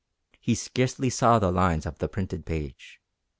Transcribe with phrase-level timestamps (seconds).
[0.39, 2.99] He scarcely saw the lines of the printed page.